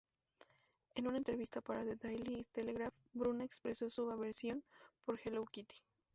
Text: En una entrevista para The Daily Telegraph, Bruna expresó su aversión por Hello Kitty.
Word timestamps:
En 0.95 1.05
una 1.05 1.19
entrevista 1.19 1.61
para 1.61 1.85
The 1.85 1.95
Daily 1.95 2.47
Telegraph, 2.53 2.95
Bruna 3.13 3.43
expresó 3.43 3.87
su 3.91 4.09
aversión 4.09 4.63
por 5.05 5.19
Hello 5.23 5.45
Kitty. 5.45 5.75